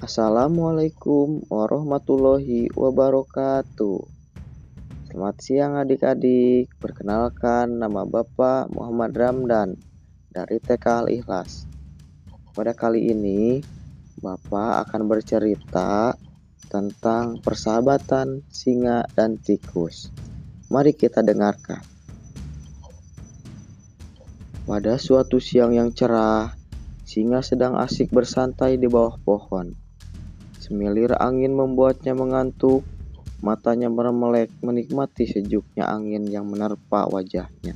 [0.00, 4.00] Assalamualaikum warahmatullahi wabarakatuh.
[5.04, 6.72] Selamat siang adik-adik.
[6.80, 9.76] Perkenalkan nama Bapak Muhammad Ramdan
[10.32, 11.68] dari TK Al Ikhlas.
[12.56, 13.60] Pada kali ini
[14.24, 16.16] Bapak akan bercerita
[16.72, 20.08] tentang persahabatan singa dan tikus.
[20.72, 21.84] Mari kita dengarkan.
[24.64, 26.56] Pada suatu siang yang cerah,
[27.04, 29.89] singa sedang asik bersantai di bawah pohon.
[30.70, 32.86] Semilir angin membuatnya mengantuk,
[33.42, 37.74] matanya meremelek menikmati sejuknya angin yang menerpa wajahnya.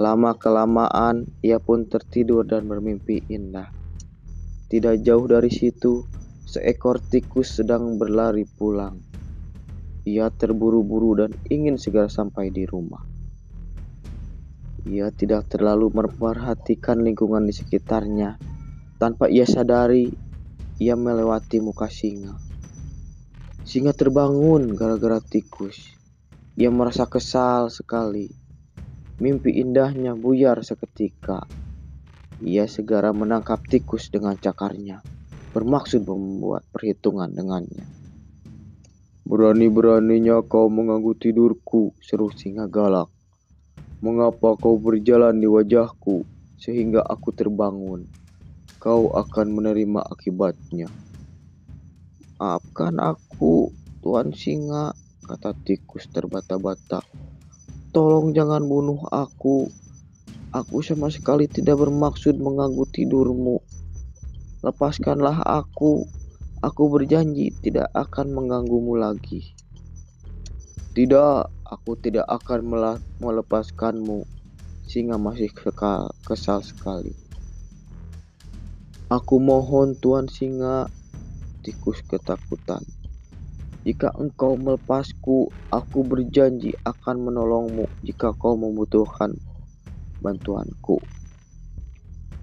[0.00, 3.68] Lama-kelamaan ia pun tertidur dan bermimpi indah.
[4.72, 6.08] Tidak jauh dari situ,
[6.48, 8.96] seekor tikus sedang berlari pulang.
[10.08, 13.04] Ia terburu-buru dan ingin segera sampai di rumah.
[14.88, 18.40] Ia tidak terlalu memperhatikan lingkungan di sekitarnya.
[18.96, 20.23] Tanpa ia sadari,
[20.82, 22.34] ia melewati muka singa.
[23.62, 25.94] Singa terbangun gara-gara tikus.
[26.58, 28.26] Ia merasa kesal sekali.
[29.22, 31.46] Mimpi indahnya buyar seketika.
[32.42, 34.98] Ia segera menangkap tikus dengan cakarnya,
[35.54, 37.86] bermaksud membuat perhitungan dengannya.
[39.24, 43.08] Berani-beraninya kau mengganggu tidurku, seru singa galak.
[44.02, 46.26] Mengapa kau berjalan di wajahku
[46.58, 48.23] sehingga aku terbangun?
[48.84, 50.92] Kau akan menerima akibatnya.
[52.36, 53.72] Maafkan aku,
[54.04, 54.92] Tuan Singa,
[55.24, 57.00] kata tikus terbata-bata.
[57.96, 59.72] Tolong jangan bunuh aku.
[60.52, 63.64] Aku sama sekali tidak bermaksud mengganggu tidurmu.
[64.60, 66.04] Lepaskanlah aku.
[66.60, 69.56] Aku berjanji tidak akan mengganggumu lagi.
[70.92, 72.68] Tidak, aku tidak akan
[73.16, 74.28] melepaskanmu.
[74.84, 75.48] Singa masih
[76.28, 77.23] kesal sekali.
[79.12, 80.88] Aku mohon Tuan Singa,
[81.60, 82.80] tikus ketakutan.
[83.84, 89.36] Jika engkau melepasku, aku berjanji akan menolongmu jika kau membutuhkan
[90.24, 91.04] bantuanku.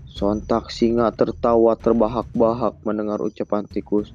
[0.06, 4.14] Sontak singa tertawa terbahak-bahak mendengar ucapan tikus.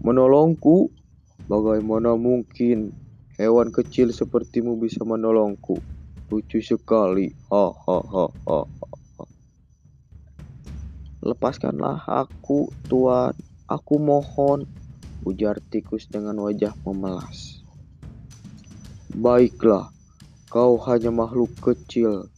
[0.00, 0.88] Menolongku?
[1.44, 2.96] Bagaimana mungkin
[3.36, 5.84] hewan kecil sepertimu bisa menolongku?
[6.32, 7.28] Lucu sekali.
[7.52, 8.60] Ha ha ha ha.
[11.24, 13.32] Lepaskanlah aku, Tuan.
[13.64, 14.68] Aku mohon,
[15.24, 17.64] ujar tikus dengan wajah memelas.
[19.16, 19.88] Baiklah,
[20.52, 22.28] kau hanya makhluk kecil.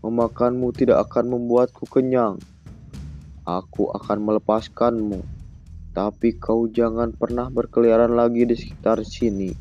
[0.00, 2.40] Memakanmu tidak akan membuatku kenyang.
[3.44, 5.20] Aku akan melepaskanmu,
[5.92, 9.52] tapi kau jangan pernah berkeliaran lagi di sekitar sini.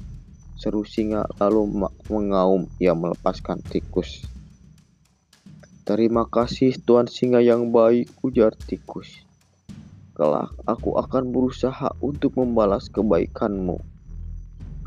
[0.56, 1.68] Seru singa lalu
[2.08, 4.33] mengaum ia melepaskan tikus.
[5.84, 9.20] Terima kasih Tuan Singa yang baik, ujar tikus.
[10.16, 13.84] Kelak aku akan berusaha untuk membalas kebaikanmu.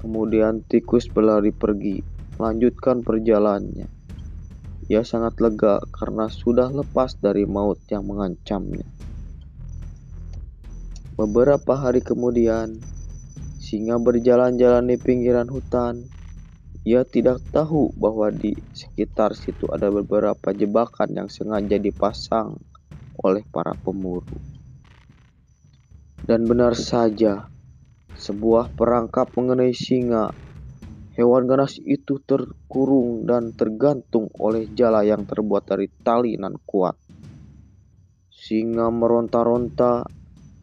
[0.01, 2.01] Kemudian tikus berlari pergi,
[2.41, 3.93] melanjutkan perjalanannya.
[4.89, 8.89] Ia sangat lega karena sudah lepas dari maut yang mengancamnya.
[11.21, 12.81] Beberapa hari kemudian,
[13.61, 16.16] singa berjalan-jalan di pinggiran hutan
[16.87, 22.55] ia tidak tahu bahwa di sekitar situ ada beberapa jebakan yang sengaja dipasang
[23.27, 24.39] oleh para pemburu.
[26.23, 27.51] Dan benar saja,
[28.15, 30.31] sebuah perangkap mengenai singa.
[31.19, 36.95] Hewan ganas itu terkurung dan tergantung oleh jala yang terbuat dari tali nan kuat.
[38.31, 40.07] Singa meronta-ronta,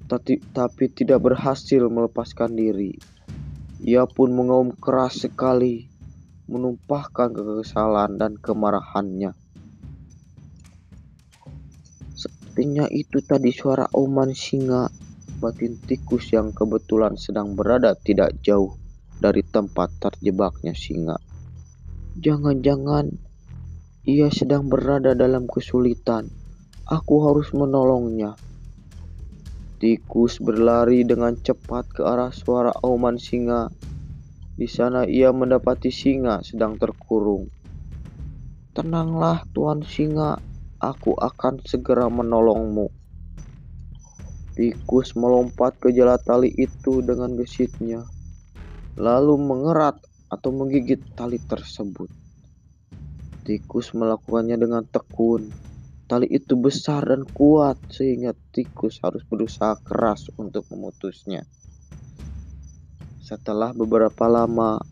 [0.08, 2.96] tapi, tidak berhasil melepaskan diri.
[3.84, 5.93] Ia pun mengaum keras sekali
[6.48, 9.32] menumpahkan kekesalan dan kemarahannya.
[12.14, 14.92] Sepertinya itu tadi suara oman singa
[15.42, 18.80] batin tikus yang kebetulan sedang berada tidak jauh
[19.20, 21.20] dari tempat terjebaknya singa.
[22.20, 23.10] Jangan-jangan
[24.04, 26.28] ia sedang berada dalam kesulitan.
[26.84, 28.36] Aku harus menolongnya.
[29.80, 33.72] Tikus berlari dengan cepat ke arah suara auman singa
[34.54, 37.50] di sana ia mendapati singa sedang terkurung.
[38.74, 40.34] Tenanglah Tuan Singa,
[40.82, 42.90] aku akan segera menolongmu.
[44.58, 48.02] Tikus melompat ke jala tali itu dengan gesitnya,
[48.98, 49.98] lalu mengerat
[50.30, 52.10] atau menggigit tali tersebut.
[53.46, 55.54] Tikus melakukannya dengan tekun.
[56.10, 61.46] Tali itu besar dan kuat sehingga tikus harus berusaha keras untuk memutusnya.
[63.24, 64.84] Setelah beberapa lama,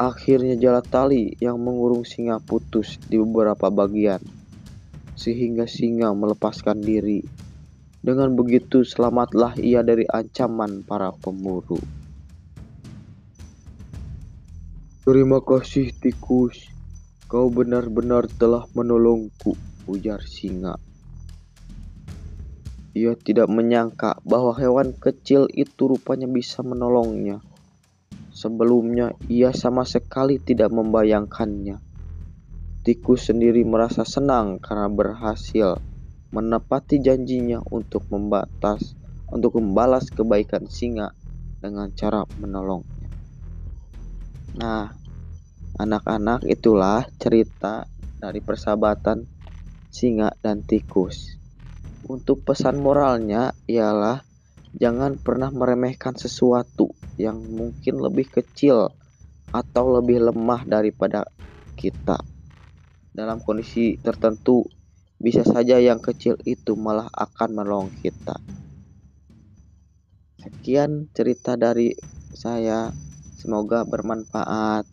[0.00, 4.24] akhirnya jala tali yang mengurung singa putus di beberapa bagian,
[5.12, 7.20] sehingga singa melepaskan diri.
[8.00, 11.76] Dengan begitu, selamatlah ia dari ancaman para pemburu.
[15.04, 16.72] Terima kasih, tikus.
[17.28, 19.52] Kau benar-benar telah menolongku,
[19.92, 20.80] ujar singa.
[22.92, 27.40] Ia tidak menyangka bahwa hewan kecil itu rupanya bisa menolongnya.
[28.32, 31.80] Sebelumnya, ia sama sekali tidak membayangkannya.
[32.84, 35.80] Tikus sendiri merasa senang karena berhasil
[36.32, 38.96] menepati janjinya untuk membatas
[39.32, 41.16] untuk membalas kebaikan singa
[41.60, 43.08] dengan cara menolongnya.
[44.60, 44.92] Nah,
[45.80, 47.88] anak-anak itulah cerita
[48.20, 49.24] dari persahabatan
[49.88, 51.41] singa dan tikus.
[52.02, 54.26] Untuk pesan moralnya ialah
[54.74, 58.90] jangan pernah meremehkan sesuatu yang mungkin lebih kecil
[59.52, 61.22] atau lebih lemah daripada
[61.78, 62.18] kita.
[63.12, 64.64] Dalam kondisi tertentu,
[65.20, 68.34] bisa saja yang kecil itu malah akan menolong kita.
[70.42, 71.94] Sekian cerita dari
[72.34, 72.90] saya,
[73.38, 74.88] semoga bermanfaat.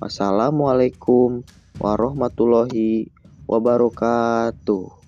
[0.00, 1.44] Wassalamualaikum
[1.76, 3.12] warahmatullahi
[3.44, 5.05] wabarakatuh.